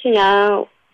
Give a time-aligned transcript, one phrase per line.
[0.00, 0.24] 去年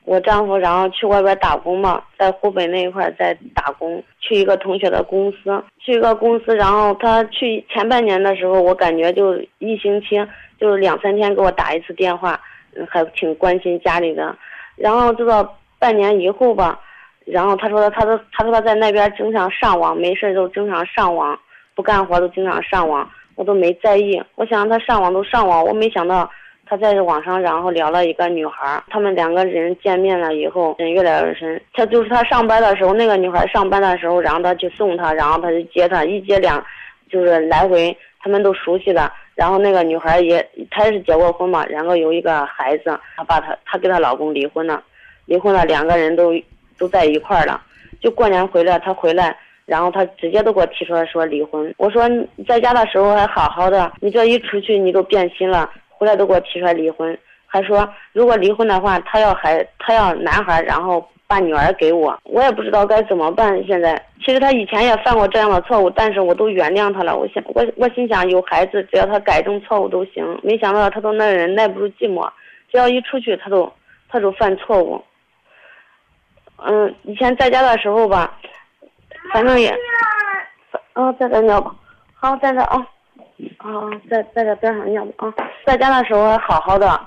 [0.05, 10.17] 我丈夫然后去外边打工嘛，在湖北那一块在打工，去一个同学的公司，去一个公司，然后他去前半年的时候，我感觉就一星期
[10.61, 12.41] 就是两三天给我打一次电话，
[12.89, 14.37] 还挺关心家里的。
[14.77, 16.79] 然后直到半年以后吧，
[17.25, 21.39] 然后他说他都他说他在那边经常上网，没事就经常上网，
[21.75, 24.21] 不干活都经常上网，我都没在意。
[24.37, 26.29] 我想他上网都上网，我没想到。
[26.69, 31.61] 他在网上，然后聊了一个女孩，他们两个人见面了以后，人越来越深。
[31.73, 36.63] 他就是他上班的时候，那个女孩上班的时候，然后他去送她，然后他就接她，一接两，
[37.09, 39.13] 就是来回，他们都熟悉了。
[39.37, 44.83] 然后那个女孩也，她也是结过婚嘛，然后有一个孩子，她把她，她跟她老公离婚了，
[45.27, 46.33] 离婚了，两个人都
[46.77, 47.63] 都在一块儿了。
[48.01, 49.37] 就过年回来，她回来，
[49.67, 51.73] 然后她直接都给我提出来说离婚。
[51.77, 52.03] 我说
[52.49, 55.71] 在家的时候还好好的，你这一出去你都变心了。
[55.99, 62.19] 回来都给我提出来离婚，还说如果离婚的话，他要孩，他要男孩，然后把女儿给我。
[62.25, 63.65] 我也不知道该怎么办。
[63.67, 67.17] 现在其实他以前也犯过这样的错误，但是我都原谅他了。
[67.17, 70.39] 我想，我我心想有孩子，只要他改正错误都行。
[70.43, 72.31] 没想到他都那人耐不住寂寞，
[72.71, 73.73] 只要一出去，他都
[74.09, 75.03] 他就犯错误。
[76.59, 78.39] 嗯，以前在家的时候吧，
[79.33, 79.75] 反正也，
[80.95, 81.75] 嗯，在这尿吧，
[82.15, 82.87] 好，在这啊。
[83.59, 85.33] 啊，在在这边上尿啊，
[85.65, 87.01] 在家的时候还好好的，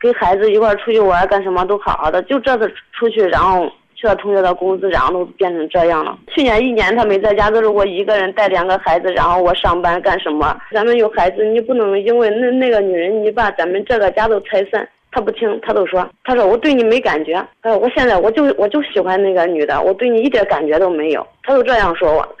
[0.00, 6.16] 跟孩子一块出去玩干什么都好好的，就这次出去，然后去了同学的公司，然后都变成这样了。
[6.28, 10.56] 去年一年他没在家，都是我一个人带两个孩子，然后我上班干什么？
[10.72, 14.88] 咱们有孩子，你不能因为那那个女人，你把咱们这个家都拆散。
[15.16, 17.34] 他不听，他都说，他说我对你没感觉。
[17.60, 21.24] 哎，我现在我就我就喜欢那个女的，我对你一点感觉都没有。
[21.44, 22.36] 他都这样说我。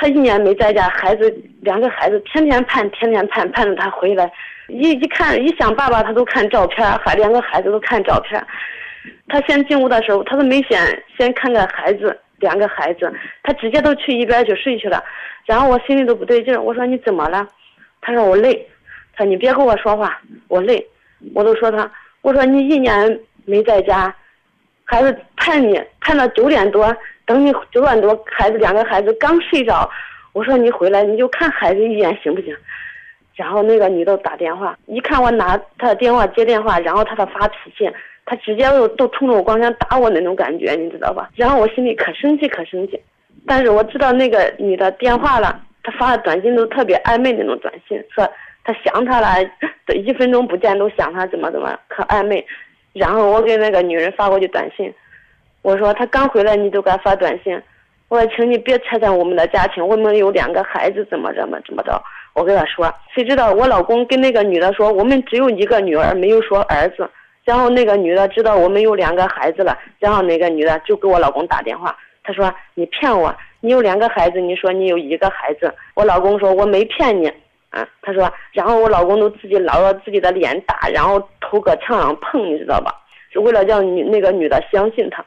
[0.00, 4.30] 他一年没在家，孩子两个孩子天天盼，天天盼，盼着他回来。
[4.68, 8.40] 一一看一想爸爸，他都看照片，还两个孩子都看照片。
[9.26, 10.80] 他先进屋的时候，他都没先
[11.18, 15.02] 先看看孩子，两个孩子，他直接都去一边去睡去了。
[15.46, 17.46] 然后我心里都不对劲，我说你怎么了？
[18.00, 18.66] 他说我累。
[19.16, 20.86] 他说你别跟我说话，我累。
[21.34, 21.90] 我都说他，
[22.20, 24.14] 我说你一年没在家，
[24.84, 26.94] 孩子盼你盼到九点多。
[27.28, 29.88] 等你九点多，孩子两个孩子刚睡着，
[30.32, 32.56] 我说你回来你就看孩子一眼行不行？
[33.36, 37.88] 然后那个女的打电话，一看我拿她的电话接电话，然后她的发脾气，
[38.24, 41.28] 她直接都都冲着我光想打我那种感觉，你知道吧？
[41.36, 42.98] 然后我心里可生气可生气，
[43.46, 48.26] 但是我知道那个女的电话了，她发的短信都特别暧昧那种短信，说
[48.64, 49.28] 她想他了，
[49.94, 52.44] 一分钟不见都想他怎么怎么可暧昧，
[52.94, 54.90] 然后我给那个女人发过去短信。
[55.62, 57.60] 我说他刚回来，你就给他发短信。
[58.08, 62.02] 我说，请你别拆散我们的家庭，我们有两个孩子，怎么怎么怎么着？
[62.34, 67.08] 我跟他说，谁知道我老公跟那个女的说，我们只有一个女儿，没有说儿子。
[67.44, 75.74] 然后那个女的知道我们有两个孩子了，然后那个女的就给我老公打电话，她说你骗我，你有两个孩子，你说你有一个孩子。
[75.94, 77.26] 我老公说我没骗你，
[77.70, 82.94] 啊，他说，然后我老公都自己老着自己的脸打，然后头搁墙上碰，你知道吧？
[83.32, 85.24] 是为了让女那个女的相信他。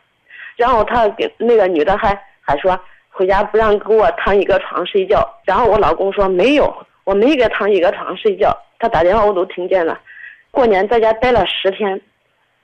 [0.61, 2.79] 然后他给那个女的还还说
[3.09, 5.27] 回家不让跟我躺一个床睡觉。
[5.43, 6.71] 然后我老公说没有，
[7.03, 8.55] 我没给躺一个床睡觉。
[8.77, 9.99] 他打电话我都听见了。
[10.51, 11.99] 过年在家待了十天，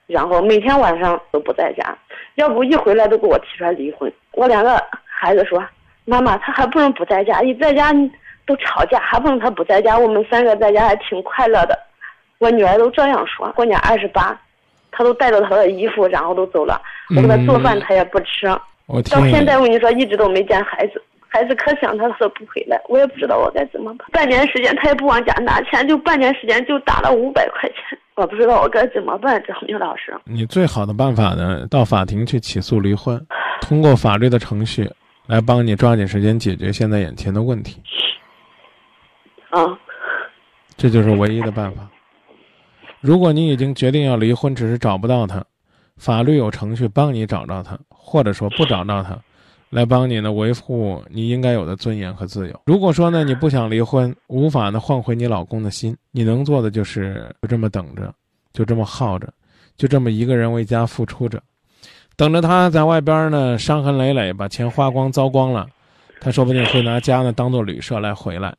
[0.06, 1.98] 然后每天晚上都不在家，
[2.36, 4.12] 要不一回来都给我提出来离婚。
[4.34, 5.60] 我两个孩子说
[6.04, 7.92] 妈妈他还不能不在家，一在家
[8.46, 9.98] 都吵架，还不能他不在家。
[9.98, 11.76] 我们三个在家还挺快乐的。
[12.38, 13.50] 我女儿都这样说。
[13.56, 14.40] 过年二十八。
[14.98, 16.82] 他都带着他的衣服，然后都走了。
[17.16, 18.48] 我给他做饭，他也不吃。
[18.48, 21.00] 到现在我跟你说，一直都没见孩子。
[21.28, 22.80] 孩子可想他，说不回来。
[22.88, 24.08] 我也不知道我该怎么办。
[24.10, 27.76] 半年时间，他也不往家拿钱，就半年时间就打了五百块钱。
[28.16, 30.12] 我不知道我该怎么办，张明老师。
[30.24, 33.24] 你最好的办法呢，到法庭去起诉离婚，
[33.60, 34.90] 通过法律的程序
[35.26, 37.80] 来帮你抓紧时间解决现在眼前的问题。
[39.50, 39.78] 啊，
[40.76, 41.88] 这就是唯一的办法。
[43.00, 45.44] 如果你已经决定要离婚，只是找不到他，
[45.96, 49.16] 法律有程序帮你找到他，或者说不找到他，
[49.70, 52.60] 来帮你呢维护你应该有的尊严和自由。
[52.66, 58.12] 如果说呢你不想离婚，无法呢换回你老公的心，你能做的就是就这么等着，
[58.52, 59.32] 就这么耗着，
[59.76, 61.40] 就这么一个人为家付出着，
[62.16, 65.66] 等着他在外边呢伤痕累累，把钱花光糟光了，
[66.20, 68.52] 他说不定会拿家呢当做旅社来回来。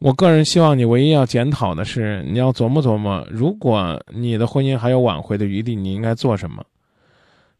[0.00, 6.64] 我个人希望你唯一要检讨的是，你要琢磨琢磨，如果你的婚姻还有挽回的余地，你应该做什么？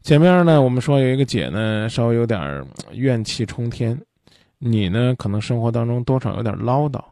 [0.02, 4.00] 前面呢，我们说有一个姐呢，稍微有点怨气冲天，
[4.58, 7.02] 你呢，可能生活当中多少有点唠叨，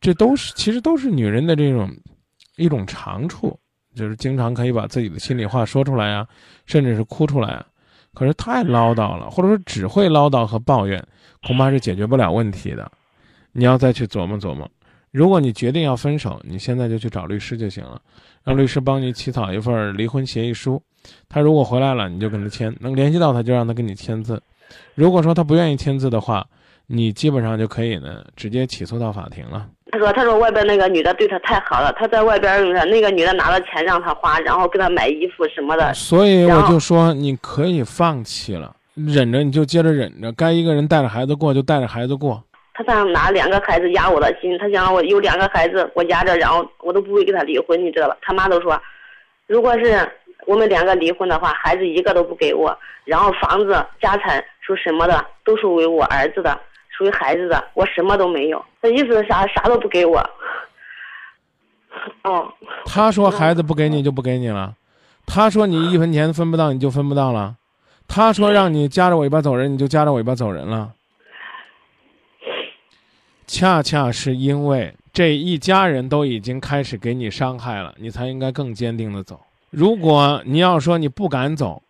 [0.00, 1.90] 这都是其实都是女人的这种
[2.56, 3.58] 一种长处，
[3.96, 6.24] 就是经常可以把自己的心里话说出来啊，
[6.66, 7.66] 甚至是哭出来啊。
[8.14, 11.04] 可是太唠叨了，或者说只会唠叨和抱怨，
[11.44, 12.90] 恐怕是解决不了问题的。
[13.58, 14.70] 你要再去琢磨琢磨。
[15.10, 18.00] 如果你决定要分手，你现在就去找律师就行了，
[18.44, 20.80] 让律师帮你起草一份离婚协议书。
[21.28, 24.40] 他如果回来了，你就跟他签；能联系到他，就让他跟你签字。
[24.94, 26.46] 如果说他不愿意签字的话，
[26.86, 29.66] 你基本上就可以呢，直接起诉到法庭了。
[29.90, 35.92] 他说：“他说外边那个女的对他太好了，他在外边那个女的拿了钱让他花，然后给他买衣服什么的。
[35.94, 42.40] 所以我就说，你可以放弃了，忍着你就接着忍着，该一个人带着孩子过就带着孩子过。
[42.78, 48.16] 他想拿两个孩子压我的心，他想我有两个孩子我压着，然后我都不会跟他离婚，你知道吧？
[48.22, 48.80] 他妈都说，
[49.48, 50.08] 如果是
[50.46, 56.58] 我们两个离婚的话，孩子一个都不给我，然后房子、家产属什么的都属于我儿子的。”
[56.90, 58.60] 属于孩子的，我什么都没有。
[58.82, 59.46] 他意思是啥？
[59.46, 60.18] 啥都不给我。
[62.24, 62.52] 哦。
[62.86, 64.74] 他说孩子不给你就不给你了，
[65.24, 67.54] 他说你一分钱分不到你就分不到了，
[68.08, 70.90] 他说让你夹着尾巴走人你就夹着尾巴走人了。
[73.48, 79.40] 恰恰是因为这一家人都已经开始给你伤害了，你才应该更坚定的走。
[79.70, 81.82] 如果你要说你不敢走，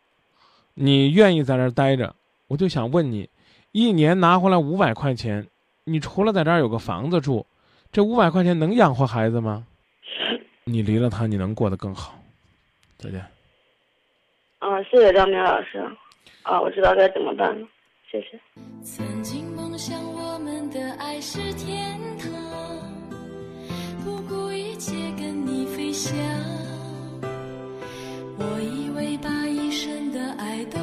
[0.74, 2.14] 你愿意在这儿待着，
[2.46, 3.28] 我就想问你。
[3.72, 5.46] 一年拿回来五百块钱，
[5.84, 7.44] 你除了在这儿有个房子住，
[7.90, 9.66] 这五百块钱能养活孩子吗？
[10.64, 12.14] 你离了他，你能过得更好。
[12.96, 13.20] 再见。
[14.60, 15.84] 啊，谢谢张明老师。
[16.42, 17.66] 啊，我知道该怎么办了。
[18.10, 18.40] 谢谢。
[18.82, 22.30] 曾经梦想我们的爱是天堂，
[24.02, 26.16] 不顾一切跟你飞翔。
[28.38, 30.78] 我以为把一生的爱都